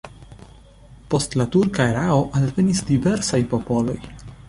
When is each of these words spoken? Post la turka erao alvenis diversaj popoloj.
Post 1.13 1.37
la 1.43 1.47
turka 1.57 1.87
erao 1.91 2.25
alvenis 2.41 2.85
diversaj 2.91 3.45
popoloj. 3.57 4.01